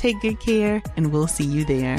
Take 0.00 0.22
good 0.22 0.40
care, 0.40 0.82
and 0.96 1.12
we'll 1.12 1.26
see 1.26 1.44
you 1.44 1.62
there. 1.62 1.98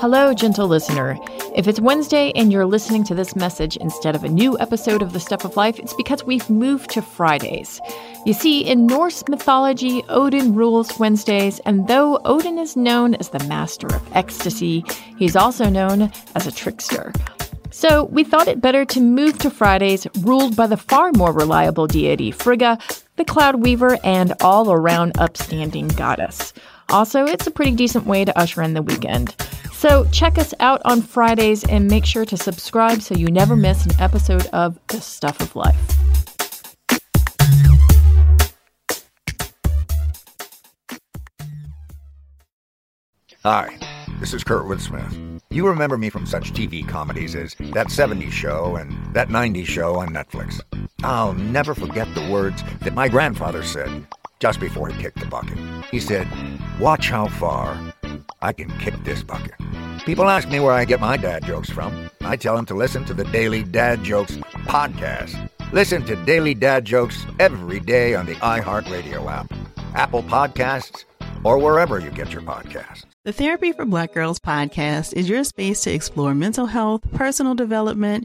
Hello, 0.00 0.34
gentle 0.34 0.66
listener. 0.66 1.16
If 1.54 1.68
it's 1.68 1.78
Wednesday 1.78 2.32
and 2.34 2.50
you're 2.50 2.66
listening 2.66 3.04
to 3.04 3.14
this 3.14 3.36
message 3.36 3.76
instead 3.76 4.16
of 4.16 4.24
a 4.24 4.28
new 4.28 4.58
episode 4.58 5.00
of 5.00 5.12
The 5.12 5.20
Stuff 5.20 5.44
of 5.44 5.56
Life, 5.56 5.78
it's 5.78 5.94
because 5.94 6.24
we've 6.24 6.50
moved 6.50 6.90
to 6.90 7.00
Fridays. 7.00 7.80
You 8.26 8.32
see, 8.32 8.62
in 8.62 8.88
Norse 8.88 9.22
mythology, 9.28 10.02
Odin 10.08 10.56
rules 10.56 10.98
Wednesdays, 10.98 11.60
and 11.60 11.86
though 11.86 12.20
Odin 12.24 12.58
is 12.58 12.74
known 12.74 13.14
as 13.14 13.28
the 13.28 13.44
master 13.44 13.86
of 13.86 14.16
ecstasy, 14.16 14.84
he's 15.16 15.36
also 15.36 15.68
known 15.68 16.10
as 16.34 16.48
a 16.48 16.50
trickster. 16.50 17.12
So 17.70 18.04
we 18.06 18.22
thought 18.22 18.48
it 18.48 18.60
better 18.60 18.84
to 18.84 19.00
move 19.00 19.38
to 19.38 19.50
Fridays, 19.50 20.06
ruled 20.22 20.56
by 20.56 20.66
the 20.66 20.76
far 20.76 21.10
more 21.12 21.32
reliable 21.32 21.86
deity 21.86 22.30
Frigga, 22.30 22.78
the 23.22 23.32
cloud 23.32 23.62
weaver, 23.62 23.98
and 24.02 24.34
all 24.40 24.72
around 24.72 25.12
upstanding 25.18 25.86
goddess. 25.88 26.52
Also, 26.88 27.24
it's 27.24 27.46
a 27.46 27.52
pretty 27.52 27.70
decent 27.70 28.04
way 28.04 28.24
to 28.24 28.36
usher 28.36 28.62
in 28.62 28.74
the 28.74 28.82
weekend. 28.82 29.36
So, 29.72 30.06
check 30.10 30.38
us 30.38 30.52
out 30.58 30.82
on 30.84 31.02
Fridays 31.02 31.62
and 31.64 31.88
make 31.88 32.04
sure 32.04 32.24
to 32.24 32.36
subscribe 32.36 33.00
so 33.00 33.14
you 33.14 33.28
never 33.28 33.54
miss 33.54 33.86
an 33.86 33.92
episode 34.00 34.46
of 34.46 34.76
The 34.88 35.00
Stuff 35.00 35.40
of 35.40 35.54
Life. 35.54 35.76
Hi, 43.44 43.76
this 44.20 44.34
is 44.34 44.42
Kurtwood 44.42 44.80
Smith. 44.80 45.16
You 45.50 45.68
remember 45.68 45.96
me 45.96 46.10
from 46.10 46.26
such 46.26 46.52
TV 46.52 46.86
comedies 46.86 47.36
as 47.36 47.54
That 47.72 47.88
70s 47.88 48.32
Show 48.32 48.76
and 48.76 49.14
That 49.14 49.28
90s 49.28 49.66
Show 49.66 49.96
on 49.96 50.08
Netflix. 50.08 50.60
I'll 51.02 51.34
never 51.34 51.74
forget 51.74 52.12
the 52.14 52.28
words 52.30 52.62
that 52.80 52.94
my 52.94 53.08
grandfather 53.08 53.62
said 53.62 54.06
just 54.38 54.60
before 54.60 54.88
he 54.88 55.02
kicked 55.02 55.20
the 55.20 55.26
bucket. 55.26 55.58
He 55.90 56.00
said, 56.00 56.26
Watch 56.80 57.08
how 57.08 57.28
far 57.28 57.78
I 58.40 58.52
can 58.52 58.70
kick 58.78 58.94
this 59.04 59.22
bucket. 59.22 59.54
People 60.04 60.28
ask 60.28 60.48
me 60.48 60.58
where 60.58 60.72
I 60.72 60.84
get 60.84 61.00
my 61.00 61.16
dad 61.16 61.44
jokes 61.44 61.70
from. 61.70 62.10
I 62.22 62.36
tell 62.36 62.56
them 62.56 62.66
to 62.66 62.74
listen 62.74 63.04
to 63.04 63.14
the 63.14 63.24
Daily 63.24 63.62
Dad 63.62 64.02
Jokes 64.02 64.36
podcast. 64.66 65.48
Listen 65.72 66.04
to 66.06 66.16
Daily 66.24 66.54
Dad 66.54 66.84
Jokes 66.84 67.24
every 67.38 67.80
day 67.80 68.14
on 68.14 68.26
the 68.26 68.34
iHeartRadio 68.36 69.30
app, 69.30 69.52
Apple 69.94 70.22
Podcasts, 70.24 71.04
or 71.44 71.58
wherever 71.58 71.98
you 71.98 72.10
get 72.10 72.32
your 72.32 72.42
podcasts. 72.42 73.04
The 73.24 73.32
Therapy 73.32 73.70
for 73.70 73.84
Black 73.84 74.12
Girls 74.12 74.40
podcast 74.40 75.12
is 75.12 75.28
your 75.28 75.44
space 75.44 75.82
to 75.82 75.92
explore 75.92 76.34
mental 76.34 76.66
health, 76.66 77.02
personal 77.12 77.54
development, 77.54 78.24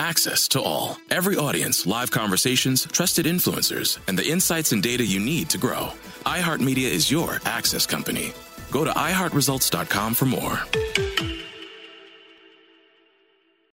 access 0.00 0.48
to 0.48 0.60
all. 0.60 0.96
Every 1.10 1.36
audience, 1.36 1.86
live 1.86 2.10
conversations, 2.10 2.86
trusted 2.90 3.26
influencers, 3.26 3.98
and 4.08 4.18
the 4.18 4.26
insights 4.26 4.72
and 4.72 4.82
data 4.82 5.04
you 5.04 5.20
need 5.20 5.50
to 5.50 5.58
grow. 5.58 5.92
iHeartMedia 6.26 6.90
is 6.90 7.10
your 7.10 7.38
access 7.44 7.86
company. 7.86 8.32
Go 8.70 8.84
to 8.84 8.90
iHeartResults.com 8.90 10.14
for 10.14 10.26
more. 10.26 10.60